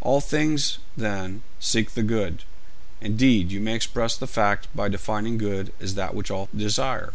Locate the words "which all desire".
6.14-7.14